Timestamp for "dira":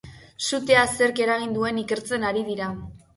2.49-2.71